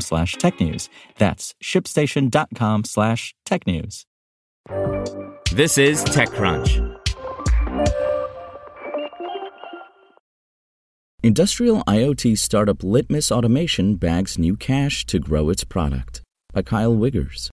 slash 0.00 0.36
technews. 0.36 0.88
That's 1.18 1.54
shipstation.com 1.62 2.84
slash 2.84 3.34
technews. 3.46 4.04
This 5.52 5.78
is 5.78 6.04
TechCrunch. 6.04 6.94
Industrial 11.22 11.82
IoT 11.84 12.36
startup 12.36 12.82
Litmus 12.82 13.32
Automation 13.32 13.96
bags 13.96 14.36
new 14.36 14.56
cash 14.56 15.06
to 15.06 15.18
grow 15.18 15.48
its 15.48 15.64
product 15.64 16.20
by 16.52 16.60
Kyle 16.60 16.94
Wiggers. 16.94 17.48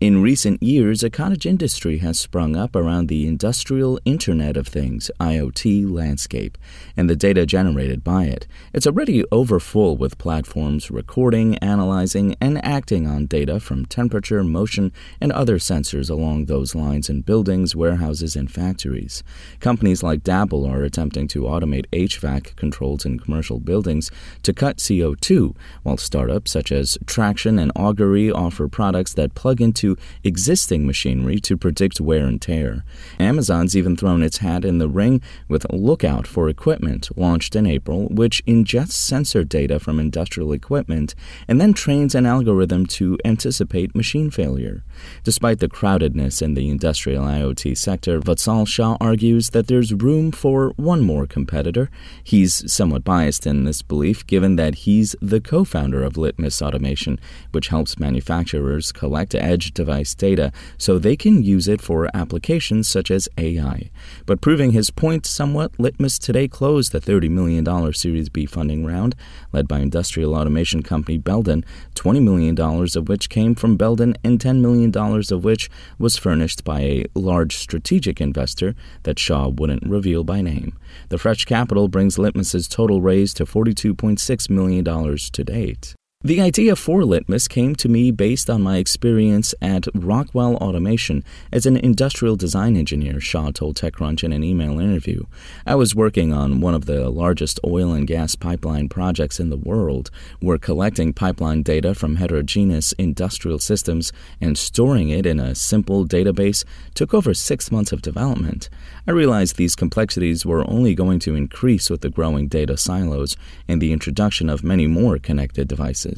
In 0.00 0.20
recent 0.20 0.60
years, 0.60 1.04
a 1.04 1.08
cottage 1.08 1.46
industry 1.46 1.98
has 1.98 2.18
sprung 2.18 2.56
up 2.56 2.74
around 2.74 3.06
the 3.06 3.28
industrial 3.28 4.00
Internet 4.04 4.56
of 4.56 4.66
Things 4.66 5.08
IoT 5.20 5.88
landscape 5.88 6.58
and 6.96 7.08
the 7.08 7.14
data 7.14 7.46
generated 7.46 8.02
by 8.02 8.24
it. 8.24 8.48
It's 8.74 8.88
already 8.88 9.24
overfull 9.30 9.96
with 9.96 10.18
platforms 10.18 10.90
recording, 10.90 11.56
analyzing, 11.58 12.34
and 12.40 12.62
acting 12.64 13.06
on 13.06 13.26
data 13.26 13.60
from 13.60 13.86
temperature, 13.86 14.42
motion, 14.42 14.92
and 15.20 15.30
other 15.30 15.58
sensors 15.58 16.10
along 16.10 16.46
those 16.46 16.74
lines 16.74 17.08
in 17.08 17.22
buildings, 17.22 17.76
warehouses, 17.76 18.34
and 18.34 18.50
factories. 18.50 19.22
Companies 19.60 20.02
like 20.02 20.24
Dabbel 20.24 20.68
are 20.68 20.82
attempting 20.82 21.28
to 21.28 21.42
automate 21.42 21.86
HVAC 21.92 22.56
controls 22.56 23.06
in 23.06 23.20
commercial 23.20 23.60
buildings 23.60 24.10
to 24.42 24.52
cut 24.52 24.78
CO2, 24.78 25.54
while 25.84 25.96
startups 25.96 26.50
such 26.50 26.72
as 26.72 26.98
Tractian 27.04 27.62
and 27.62 27.70
Augury 27.76 28.30
offer 28.30 28.66
products 28.66 29.14
that 29.14 29.36
plug 29.36 29.60
into 29.60 29.83
existing 30.22 30.86
machinery 30.86 31.38
to 31.40 31.56
predict 31.56 32.00
wear 32.00 32.26
and 32.26 32.40
tear. 32.40 32.84
Amazon's 33.18 33.76
even 33.76 33.96
thrown 33.96 34.22
its 34.22 34.38
hat 34.38 34.64
in 34.64 34.78
the 34.78 34.88
ring 34.88 35.20
with 35.48 35.66
Lookout 35.70 36.26
for 36.26 36.48
Equipment, 36.48 37.08
launched 37.16 37.54
in 37.54 37.66
April, 37.66 38.06
which 38.08 38.44
ingests 38.46 38.92
sensor 38.92 39.44
data 39.44 39.78
from 39.78 40.00
industrial 40.00 40.52
equipment 40.52 41.14
and 41.48 41.60
then 41.60 41.72
trains 41.72 42.14
an 42.14 42.26
algorithm 42.26 42.86
to 42.86 43.18
anticipate 43.24 43.94
machine 43.94 44.30
failure. 44.30 44.82
Despite 45.22 45.58
the 45.58 45.68
crowdedness 45.68 46.40
in 46.40 46.54
the 46.54 46.68
industrial 46.68 47.24
IoT 47.24 47.76
sector, 47.76 48.20
Vatsal 48.20 48.66
Shah 48.66 48.96
argues 49.00 49.50
that 49.50 49.66
there's 49.66 49.92
room 49.92 50.32
for 50.32 50.72
one 50.76 51.02
more 51.02 51.26
competitor. 51.26 51.90
He's 52.22 52.72
somewhat 52.72 53.04
biased 53.04 53.46
in 53.46 53.64
this 53.64 53.82
belief, 53.82 54.26
given 54.26 54.56
that 54.56 54.74
he's 54.86 55.16
the 55.20 55.40
co 55.40 55.64
founder 55.64 56.02
of 56.02 56.16
Litmus 56.16 56.62
Automation, 56.62 57.18
which 57.52 57.68
helps 57.68 57.98
manufacturers 57.98 58.92
collect 58.92 59.34
edge 59.34 59.73
device 59.74 60.14
data 60.14 60.52
so 60.78 60.98
they 60.98 61.16
can 61.16 61.42
use 61.42 61.68
it 61.68 61.80
for 61.80 62.08
applications 62.14 62.88
such 62.88 63.10
as 63.10 63.28
AI. 63.36 63.90
But 64.26 64.40
proving 64.40 64.72
his 64.72 64.90
point 64.90 65.26
somewhat, 65.26 65.72
Litmus 65.78 66.18
today 66.18 66.48
closed 66.48 66.92
the 66.92 67.00
$30 67.00 67.30
million 67.30 67.92
Series 67.92 68.28
B 68.28 68.46
funding 68.46 68.86
round, 68.86 69.14
led 69.52 69.68
by 69.68 69.80
industrial 69.80 70.34
automation 70.34 70.82
company 70.82 71.18
Belden, 71.18 71.64
$20 71.94 72.22
million 72.22 72.58
of 72.58 73.08
which 73.08 73.28
came 73.28 73.54
from 73.54 73.76
Belden 73.76 74.14
and 74.24 74.38
$10 74.38 74.60
million 74.60 74.92
of 74.96 75.44
which 75.44 75.68
was 75.98 76.16
furnished 76.16 76.64
by 76.64 76.80
a 76.80 77.04
large 77.14 77.56
strategic 77.56 78.20
investor 78.20 78.74
that 79.02 79.18
Shah 79.18 79.48
wouldn't 79.48 79.86
reveal 79.86 80.24
by 80.24 80.40
name. 80.40 80.78
The 81.08 81.18
fresh 81.18 81.44
capital 81.44 81.88
brings 81.88 82.18
Litmus's 82.18 82.68
total 82.68 83.02
raise 83.02 83.34
to 83.34 83.44
$42.6 83.44 84.50
million 84.50 84.84
to 84.84 85.44
date. 85.44 85.94
The 86.26 86.40
idea 86.40 86.74
for 86.74 87.04
Litmus 87.04 87.48
came 87.48 87.74
to 87.74 87.86
me 87.86 88.10
based 88.10 88.48
on 88.48 88.62
my 88.62 88.78
experience 88.78 89.54
at 89.60 89.86
Rockwell 89.92 90.56
Automation 90.56 91.22
as 91.52 91.66
an 91.66 91.76
industrial 91.76 92.34
design 92.34 92.78
engineer, 92.78 93.20
Shah 93.20 93.50
told 93.50 93.76
TechCrunch 93.76 94.24
in 94.24 94.32
an 94.32 94.42
email 94.42 94.80
interview. 94.80 95.24
I 95.66 95.74
was 95.74 95.94
working 95.94 96.32
on 96.32 96.62
one 96.62 96.74
of 96.74 96.86
the 96.86 97.10
largest 97.10 97.60
oil 97.62 97.92
and 97.92 98.06
gas 98.06 98.36
pipeline 98.36 98.88
projects 98.88 99.38
in 99.38 99.50
the 99.50 99.58
world. 99.58 100.10
We're 100.40 100.56
collecting 100.56 101.12
pipeline 101.12 101.62
data 101.62 101.94
from 101.94 102.16
heterogeneous 102.16 102.92
industrial 102.92 103.58
systems 103.58 104.10
and 104.40 104.56
storing 104.56 105.10
it 105.10 105.26
in 105.26 105.38
a 105.38 105.54
simple 105.54 106.06
database 106.06 106.64
took 106.94 107.12
over 107.12 107.34
six 107.34 107.70
months 107.70 107.92
of 107.92 108.00
development. 108.00 108.70
I 109.06 109.10
realized 109.10 109.56
these 109.56 109.76
complexities 109.76 110.46
were 110.46 110.64
only 110.70 110.94
going 110.94 111.18
to 111.18 111.34
increase 111.34 111.90
with 111.90 112.00
the 112.00 112.08
growing 112.08 112.48
data 112.48 112.78
silos 112.78 113.36
and 113.68 113.82
the 113.82 113.92
introduction 113.92 114.48
of 114.48 114.64
many 114.64 114.86
more 114.86 115.18
connected 115.18 115.68
devices. 115.68 116.13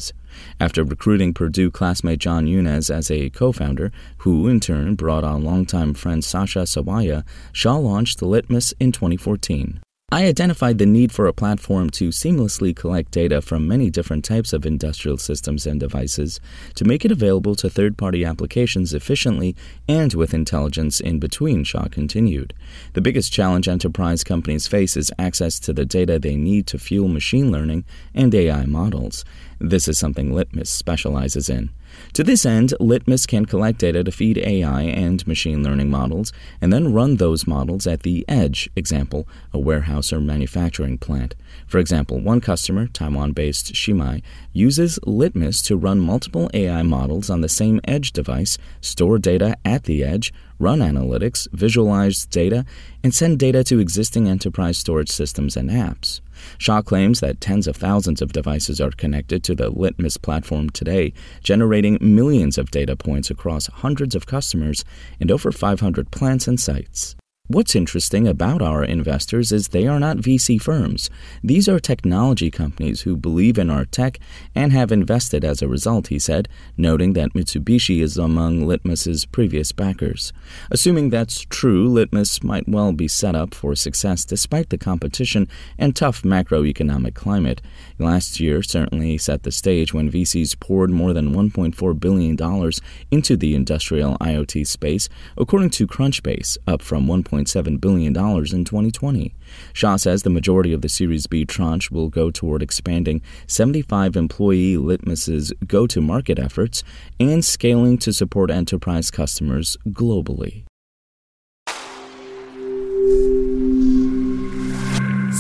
After 0.61 0.85
recruiting 0.85 1.35
Purdue 1.35 1.71
classmate 1.71 2.19
John 2.19 2.47
Younes 2.47 2.95
as 2.95 3.11
a 3.11 3.31
co 3.31 3.53
founder, 3.53 3.93
who 4.19 4.49
in 4.49 4.61
turn 4.61 4.95
brought 4.95 5.25
on 5.25 5.45
longtime 5.45 5.95
friend 5.95 6.25
Sasha 6.25 6.61
Sawaya, 6.61 7.25
Shah 7.53 7.77
launched 7.77 8.19
the 8.19 8.27
Litmus 8.27 8.75
in 8.79 8.93
2014. 8.93 9.81
I 10.13 10.27
identified 10.27 10.79
the 10.79 10.87
need 10.87 11.11
for 11.11 11.27
a 11.27 11.33
platform 11.33 11.91
to 11.91 12.11
seamlessly 12.11 12.77
collect 12.77 13.11
data 13.11 13.43
from 13.43 13.67
many 13.67 13.91
different 13.91 14.25
types 14.25 14.53
of 14.53 14.65
industrial 14.65 15.19
systems 15.19 15.67
and 15.67 15.81
devices 15.81 16.39
to 16.77 16.85
make 16.85 17.05
it 17.05 17.11
available 17.11 17.57
to 17.57 17.69
third 17.69 17.99
party 17.99 18.25
applications 18.25 18.95
efficiently 18.95 19.57
and 19.89 20.15
with 20.15 20.33
intelligence 20.33 21.01
in 21.01 21.19
between, 21.19 21.65
Shah 21.65 21.89
continued. 21.89 22.55
The 22.93 23.01
biggest 23.01 23.33
challenge 23.33 23.67
enterprise 23.67 24.23
companies 24.23 24.69
face 24.69 24.97
is 24.97 25.11
access 25.19 25.59
to 25.59 25.73
the 25.73 25.85
data 25.85 26.21
they 26.21 26.37
need 26.37 26.69
to 26.69 26.79
fuel 26.79 27.09
machine 27.09 27.51
learning 27.51 27.85
and 28.15 28.33
AI 28.33 28.65
models. 28.65 29.25
This 29.59 29.89
is 29.89 29.99
something 29.99 30.35
Litmus 30.35 30.69
specializes 30.69 31.49
in. 31.49 31.71
To 32.13 32.23
this 32.23 32.45
end, 32.45 32.75
Litmus 32.79 33.27
can 33.27 33.47
collect 33.47 33.79
data 33.79 34.05
to 34.05 34.13
feed 34.13 34.37
AI 34.39 34.83
and 34.83 35.27
machine 35.27 35.63
learning 35.63 35.91
models 35.91 36.33
and 36.61 36.71
then 36.73 36.93
run 36.93 37.17
those 37.17 37.47
models 37.47 37.87
at 37.87 38.03
the 38.03 38.25
edge, 38.29 38.69
example, 38.77 39.27
a 39.55 39.59
warehouse 39.59 40.13
or 40.13 40.21
manufacturing 40.21 40.99
plant. 40.99 41.35
For 41.67 41.79
example, 41.79 42.21
one 42.21 42.41
customer, 42.41 42.87
Taiwan 42.89 43.33
based 43.33 43.73
Chimei, 43.73 44.23
uses 44.53 44.99
Litmus 45.07 45.63
to 45.63 45.77
run 45.77 46.01
multiple 46.01 46.51
AI 46.53 46.83
models 46.83 47.31
on 47.31 47.41
the 47.41 47.49
same 47.49 47.81
edge 47.85 48.13
device, 48.13 48.59
store 48.83 49.19
data 49.19 49.57
at 49.65 49.85
the 49.85 50.05
edge, 50.05 50.35
run 50.59 50.81
analytics, 50.81 51.49
visualize 51.53 52.27
data, 52.27 52.67
and 53.03 53.15
send 53.15 53.39
data 53.39 53.65
to 53.65 53.79
existing 53.79 54.29
enterprise 54.29 54.77
storage 54.77 55.11
systems 55.11 55.57
and 55.57 55.71
apps. 55.71 56.21
Shah 56.59 56.83
claims 56.83 57.21
that 57.21 57.41
tens 57.41 57.67
of 57.67 57.77
thousands 57.77 58.23
of 58.23 58.33
devices 58.33 58.81
are 58.81 58.91
connected 58.91 59.43
to 59.45 59.55
the 59.55 59.71
Litmus 59.71 60.17
platform 60.17 60.71
today, 60.71 61.13
generating 61.43 61.99
millions 62.01 62.59
of 62.59 62.71
data 62.71 62.97
points 62.97 63.31
across 63.31 63.67
hundreds 63.67 64.15
of 64.15 64.27
customers 64.27 64.85
and 65.21 65.31
over 65.31 65.53
500 65.53 66.11
plants 66.11 66.49
and 66.49 66.61
sites. 66.61 67.17
What's 67.49 67.77
interesting 67.77 68.27
about 68.27 68.61
our 68.61 68.83
investors 68.83 69.53
is 69.53 69.69
they 69.69 69.87
are 69.87 70.01
not 70.01 70.17
VC 70.17 70.61
firms. 70.61 71.09
These 71.45 71.69
are 71.69 71.79
technology 71.79 72.51
companies 72.51 73.03
who 73.03 73.17
believe 73.17 73.57
in 73.57 73.71
our 73.71 73.85
tech 73.85 74.19
and 74.53 74.73
have 74.73 74.91
invested 74.91 75.45
as 75.45 75.63
a 75.63 75.69
result, 75.69 76.09
he 76.09 76.19
said, 76.19 76.49
noting 76.77 77.13
that 77.13 77.35
Mitsubishi 77.35 78.03
is 78.03 78.19
among 78.19 78.67
Litmus's 78.67 79.27
previous 79.27 79.71
backers. 79.71 80.33
Assuming 80.73 81.11
that's 81.11 81.43
true, 81.43 81.89
Litmus 81.89 82.43
might 82.43 82.69
well 82.69 82.91
be 82.93 83.07
set 83.07 83.37
up 83.37 83.55
for 83.55 83.77
success 83.77 84.25
despite 84.25 84.71
the 84.71 84.79
competition 84.79 85.47
and 85.79 85.95
tough 85.95 86.23
macroeconomic 86.23 87.15
climate. 87.15 87.63
Last 88.01 88.41
year 88.41 88.61
certainly 88.61 89.19
set 89.19 89.45
the 89.45 89.53
stage 89.53 89.95
when 89.95 90.11
VCs 90.11 90.59
poured 90.59 90.91
more 90.91 91.13
than 91.13 91.33
$1.4 91.33 92.01
billion 92.01 92.73
into 93.13 93.37
the 93.37 93.55
industrial 93.55 94.19
IoT 94.19 94.67
space, 94.67 95.09
according 95.39 95.71
to 95.71 95.87
Crunchbase, 95.87 96.59
up 96.67 96.83
from 96.83 97.07
1. 97.07 97.23
$1.7 97.45 97.81
billion 97.81 98.09
in 98.09 98.65
2020. 98.65 99.35
Shah 99.73 99.97
says 99.97 100.23
the 100.23 100.31
majority 100.31 100.73
of 100.73 100.83
the 100.83 100.89
Series 100.89 101.27
B 101.27 101.45
tranche 101.45 101.91
will 101.91 102.09
go 102.09 102.31
toward 102.31 102.63
expanding 102.63 103.23
75 103.47 104.17
employee 104.17 104.77
Litmus's 104.77 105.53
go 105.67 105.87
to 105.87 106.01
market 106.01 106.39
efforts 106.39 106.83
and 107.21 107.45
scaling 107.45 107.99
to 107.99 108.13
support 108.13 108.51
enterprise 108.51 109.11
customers 109.11 109.77
globally. 109.89 110.65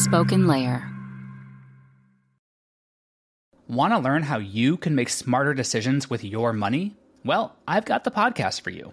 SpokenLayer. 0.06 0.92
Want 3.68 3.92
to 3.92 3.98
learn 3.98 4.22
how 4.22 4.38
you 4.38 4.76
can 4.76 4.94
make 4.94 5.08
smarter 5.08 5.52
decisions 5.52 6.08
with 6.08 6.22
your 6.22 6.52
money? 6.52 6.94
Well, 7.24 7.56
I've 7.66 7.84
got 7.84 8.04
the 8.04 8.12
podcast 8.12 8.60
for 8.60 8.70
you. 8.70 8.92